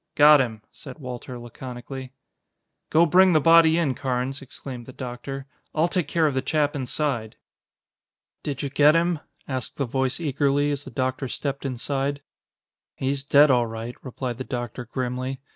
"Got 0.15 0.41
him," 0.41 0.63
said 0.71 0.97
Walter 0.97 1.37
laconically. 1.37 2.11
"Go 2.89 3.05
bring 3.05 3.33
the 3.33 3.39
body 3.39 3.77
in, 3.77 3.93
Carnes," 3.93 4.41
exclaimed 4.41 4.87
the 4.87 4.91
doctor. 4.91 5.45
"I'll 5.75 5.87
take 5.87 6.07
care 6.07 6.25
of 6.25 6.33
the 6.33 6.41
chap 6.41 6.75
inside." 6.75 7.35
"Did 8.41 8.63
you 8.63 8.71
get 8.71 8.95
him?" 8.95 9.19
asked 9.47 9.77
the 9.77 9.85
voice 9.85 10.19
eagerly, 10.19 10.71
as 10.71 10.85
the 10.85 10.89
doctor 10.89 11.27
stepped 11.27 11.67
inside. 11.67 12.23
"He's 12.95 13.21
dead 13.23 13.51
all 13.51 13.67
right," 13.67 13.93
replied 14.03 14.39
the 14.39 14.43
doctor 14.43 14.85
grimly. 14.85 15.39